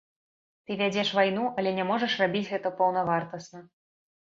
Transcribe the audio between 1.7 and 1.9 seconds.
не